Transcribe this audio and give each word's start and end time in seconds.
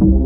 Alcohol, 0.00 0.16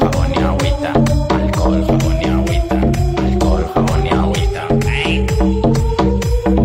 jabón 0.00 0.32
y 0.34 0.38
agüita. 0.38 0.90
Alcohol, 1.30 1.86
jabón 1.86 2.18
y 2.20 2.24
agüita. 2.26 2.80
Alcohol, 3.22 3.64
jabón 3.72 4.06
y 4.06 4.08
agüita. 4.08 4.62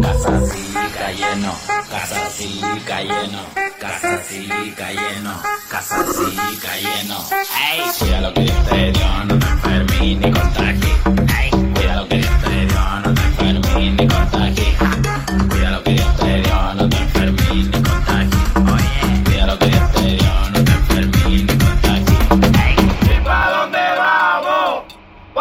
Casa 0.02 0.42
sí, 0.48 0.74
calle 0.98 1.36
no. 1.42 1.54
Casa 1.88 2.30
sí, 2.32 2.62
calle 2.88 3.28
no. 3.32 3.44
Casa 3.80 4.24
sí, 4.28 4.50
calle 4.76 5.20
no. 5.22 5.42
Casa 5.70 6.06
sí, 6.12 6.58
calle 6.60 7.04
no. 7.08 7.20
Ay, 7.56 7.82
lo 8.20 8.34
que 8.34 8.46
te 8.68 8.92
llamas. 8.94 9.41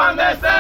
On 0.01 0.17
this. 0.17 0.60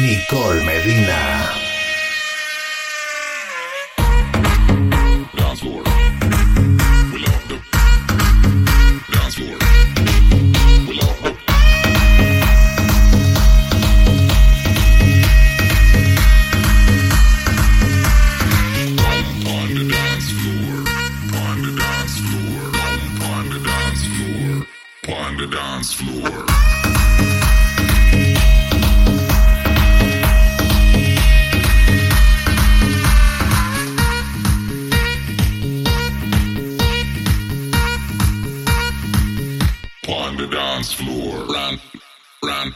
Nicole 0.00 0.64
Medina. 0.64 1.58
dance 25.78 25.92
floor. 25.92 26.47
on 40.08 40.36
the 40.36 40.46
dance 40.46 40.92
floor. 40.92 41.44
Run, 41.46 41.78
run, 42.42 42.74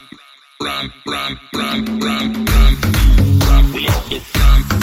run, 0.61 0.93
run, 1.07 1.39
run, 1.55 1.85
run, 1.85 2.01
run, 2.01 2.45
run. 2.45 2.77
run, 3.41 3.73
We 3.73 3.87
love 3.87 4.11
the 4.11 4.21
run. 4.39 4.82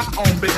my 0.00 0.06
own 0.16 0.40
business. 0.40 0.49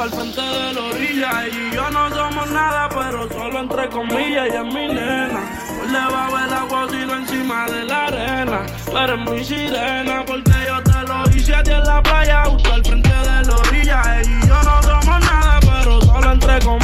al 0.00 0.10
frente 0.10 0.40
de 0.40 0.72
la 0.72 0.80
orilla. 0.82 1.48
Y 1.48 1.74
yo 1.74 1.90
no 1.90 2.10
somos 2.10 2.50
nada, 2.50 2.88
pero 2.88 3.28
solo 3.28 3.60
entre 3.60 3.88
comillas, 3.88 4.46
ella 4.48 4.62
es 4.62 4.74
mi 4.74 4.88
nena. 4.88 5.40
No 5.76 5.84
le 5.84 6.12
va 6.12 6.26
a 6.26 6.30
ver 6.30 6.54
agua 6.54 6.86
sino 6.90 7.14
encima 7.14 7.66
de 7.66 7.84
la 7.84 8.06
arena. 8.06 8.66
Tú 8.84 8.98
eres 8.98 9.30
mi 9.30 9.44
sirena, 9.44 10.24
porque 10.26 10.52
yo 10.66 10.82
te 10.82 11.06
lo 11.06 11.36
hice 11.36 11.54
a 11.54 11.62
ti 11.62 11.70
en 11.70 11.84
la 11.84 12.02
playa, 12.02 12.44
justo 12.46 12.72
al 12.72 12.84
frente 12.84 13.08
de 13.08 13.44
la 13.44 13.56
orilla. 13.56 14.02
Y 14.22 14.46
yo 14.48 14.62
no 14.62 14.82
somos 14.82 15.20
nada, 15.20 15.60
pero 15.60 16.00
solo 16.00 16.32
entre 16.32 16.58
comillas. 16.60 16.83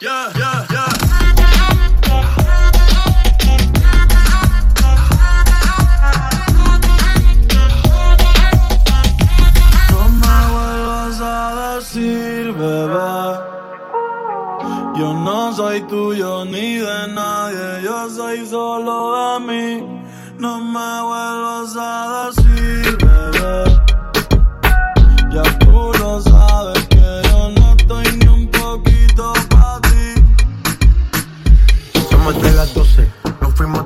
No 0.00 0.08
me 10.08 10.36
vuelvas 10.52 11.20
a 11.20 11.74
decir, 11.74 12.52
bebé. 12.52 13.40
Yo 14.96 15.12
no 15.12 15.52
soy 15.52 15.82
tuyo 15.82 16.46
ni 16.46 16.76
de 16.76 17.08
nadie, 17.08 17.82
yo 17.82 18.08
soy 18.08 18.46
solo 18.46 19.12
de 19.12 19.40
mí. 19.40 20.02
No 20.38 20.60
me 20.60 21.02
vuelvas 21.02 21.76
a 21.76 22.26
decir. 22.26 22.39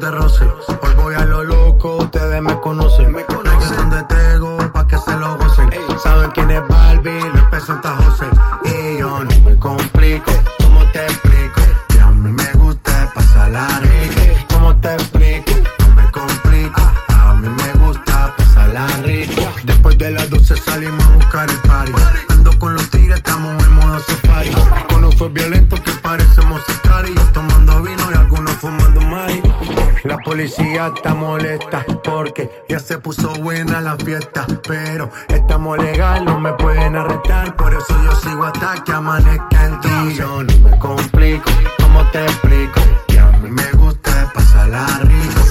te 0.05 0.11
roce. 0.11 0.45
Hoy 0.83 0.95
voy 0.97 1.15
a 1.15 1.25
lo 1.25 1.45
loco, 1.45 1.97
ustedes 1.97 2.43
me 2.43 2.61
conocen. 2.61 3.11
Me 3.11 3.25
conocen 3.25 3.77
donde 3.77 4.03
tengo 4.05 4.59
pa' 4.73 4.87
que 4.87 4.99
se 4.99 5.17
lo 5.17 5.39
gocen. 5.39 5.71
Saben 6.03 6.31
quién 6.33 6.51
es 6.51 6.63
Barbie, 6.69 7.21
lo 7.35 7.49
presenta 7.49 7.97
José. 7.97 8.27
Y 8.65 8.99
yo 8.99 9.25
no 9.25 9.41
me 9.41 9.57
complico, 9.57 10.31
¿cómo 10.59 10.85
te 10.93 11.05
explico? 11.07 11.61
Que 11.89 12.01
a 12.01 12.11
mí 12.11 12.31
me 12.31 12.53
gusta 12.53 13.11
pasar 13.15 13.51
la 13.51 13.67
rica. 13.81 14.47
¿Cómo 14.53 14.77
te 14.77 14.93
explico? 14.93 15.53
No 15.79 15.95
me 15.95 16.11
complico, 16.11 16.83
a 17.09 17.35
mí 17.35 17.49
me 17.49 17.87
gusta 17.87 18.35
pasar 18.37 18.69
la 18.75 18.87
rica. 19.09 19.53
Después 19.65 19.97
de 19.97 20.11
las 20.11 20.29
12 20.29 20.57
salimos 20.57 21.03
a 21.03 21.15
buscar 21.15 21.49
el 21.49 21.59
party. 21.61 21.93
Ando 22.29 22.59
con 22.59 22.75
los 22.75 22.91
tigres, 22.91 23.17
estamos 23.17 23.65
en 23.65 23.73
modo 23.73 23.99
safari. 24.01 24.51
Con 24.91 25.13
fue 25.13 25.29
violento 25.31 25.77
que 25.83 25.93
parecemos 26.03 26.61
safari 26.67 27.15
policía 30.25 30.91
está 30.95 31.15
molesta 31.15 31.85
porque 32.03 32.65
ya 32.69 32.79
se 32.79 32.99
puso 32.99 33.33
buena 33.35 33.81
la 33.81 33.97
fiesta. 33.97 34.47
Pero 34.67 35.11
estamos 35.29 35.79
legal, 35.79 36.25
no 36.25 36.41
me 36.41 36.53
pueden 36.55 36.97
arrestar. 36.97 37.55
Por 37.57 37.73
eso 37.75 37.95
yo 38.03 38.13
sigo 38.17 38.45
hasta 38.45 38.83
que 38.83 38.93
amanezca 38.93 39.67
en 39.67 39.81
ti. 39.81 40.15
Yo 40.17 40.43
no 40.43 40.59
me 40.69 40.79
complico, 40.79 41.51
¿cómo 41.79 42.03
te 42.11 42.25
explico? 42.25 42.81
Que 43.07 43.19
a 43.19 43.31
mí 43.33 43.51
me 43.51 43.71
gusta 43.73 44.33
pasarla 44.35 44.87
rico. 45.03 45.44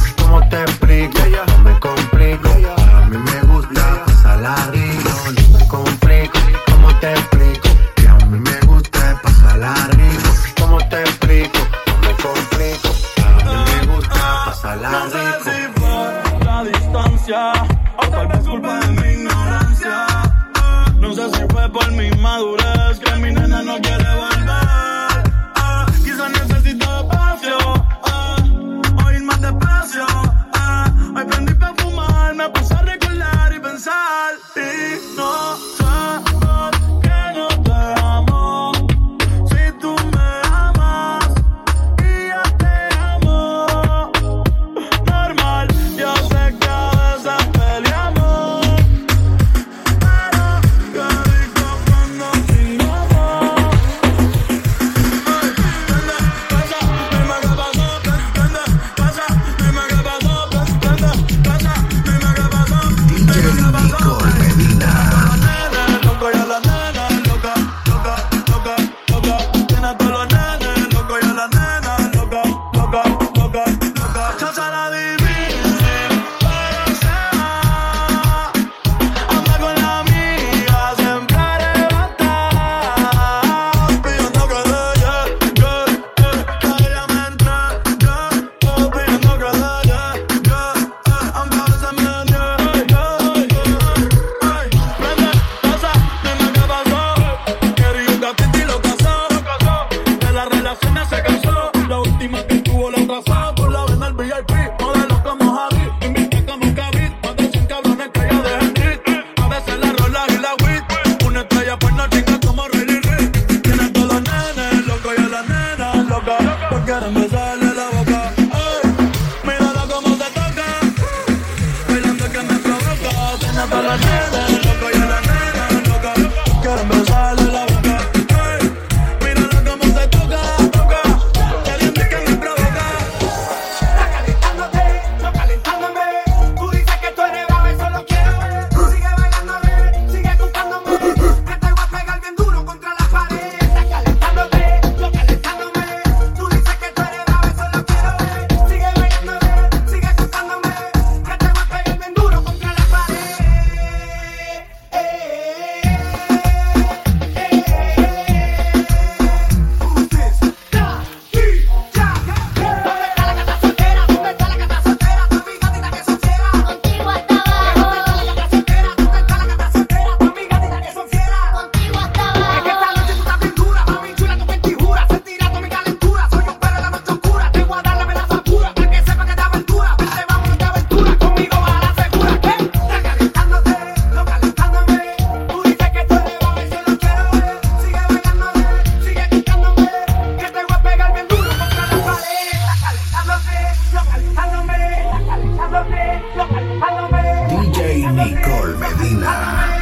Medina. 199.04 199.73